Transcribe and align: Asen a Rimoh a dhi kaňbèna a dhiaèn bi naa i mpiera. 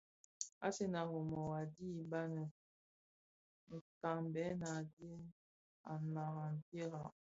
Asen 0.65 0.93
a 1.01 1.01
Rimoh 1.09 1.53
a 1.59 1.61
dhi 1.75 1.89
kaňbèna 4.01 4.67
a 4.79 4.87
dhiaèn 4.93 5.23
bi 6.03 6.09
naa 6.13 6.37
i 6.51 6.55
mpiera. 6.57 7.01